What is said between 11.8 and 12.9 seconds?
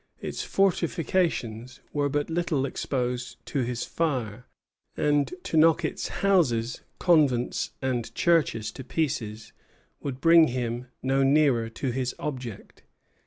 his object.